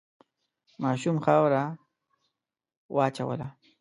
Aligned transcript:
ماشوم 0.83 1.17
خاوره 1.25 1.63
وواچوله. 2.93 3.47